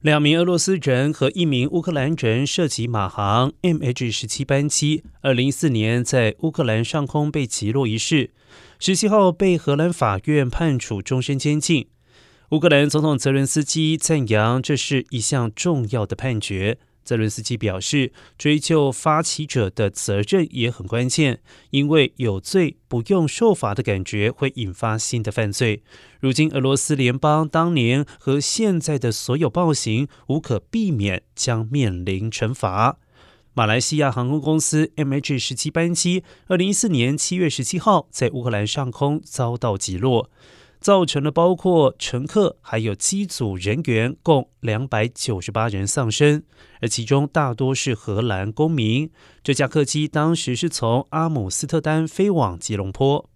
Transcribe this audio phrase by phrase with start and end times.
[0.00, 8.30] 两名俄罗斯人和一名乌克兰人涉及马航 MH 十七班机，二零一四年在乌克兰上空被击落一事，
[8.78, 11.88] 十七号被荷兰法院判处终身监禁。
[12.50, 16.78] 乌克兰总统泽伦斯基赞扬这是一项重要的判决。
[17.08, 25.82] 泽伦斯基表示，追究发起者的责任也很关键，因为有罪不用受罚的感觉会引发新的犯罪。
[26.20, 32.98] 如今，俄罗斯联邦当年和现在的所有暴行无可避免将面临惩罚。
[33.54, 40.30] 马来西亚航空公司 MH 十七班机，二零一四年七月十七号在乌克兰上空遭到击落。
[40.80, 46.42] 造成了包括乘客还有机组人员共两百九十八人丧生，
[46.80, 49.10] 而其中大多是荷兰公民。
[49.42, 53.28] 这架客机当时是从阿姆斯特丹飞往吉隆坡。